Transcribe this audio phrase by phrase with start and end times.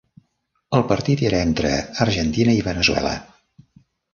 [0.77, 1.73] El partit era entre
[2.07, 3.13] Argentina i Venezuela.